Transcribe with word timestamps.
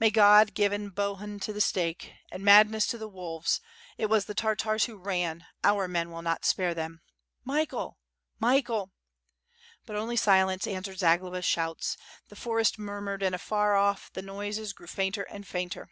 May 0.00 0.10
God 0.10 0.54
given 0.54 0.88
Bohun 0.90 1.38
to 1.38 1.52
the 1.52 1.60
stake; 1.60 2.12
and 2.32 2.42
madness 2.44 2.84
to 2.88 2.98
the 2.98 3.06
wolves; 3.06 3.60
it 3.96 4.06
was 4.06 4.24
the 4.24 4.34
Tartars 4.34 4.86
who 4.86 4.96
ran, 4.96 5.46
our 5.62 5.86
men 5.86 6.10
will 6.10 6.20
not 6.20 6.44
spare 6.44 6.74
them. 6.74 7.00
Michael! 7.44 7.96
Michael!" 8.40 8.90
But 9.86 9.94
only 9.94 10.16
silence 10.16 10.66
answered 10.66 10.94
to 10.98 10.98
Zagloba's 10.98 11.44
shouts; 11.44 11.96
the 12.28 12.34
forest 12.34 12.76
murmured, 12.76 13.22
and 13.22 13.36
afar 13.36 13.76
off, 13.76 14.12
the 14.12 14.20
noises 14.20 14.72
grew 14.72 14.88
fainter 14.88 15.22
and 15.30 15.46
fainter. 15.46 15.88